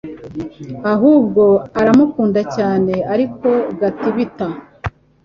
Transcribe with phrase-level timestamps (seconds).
[0.93, 1.43] ahubwo
[1.79, 3.47] aramukunda cyane ariko
[3.79, 4.47] Gatibita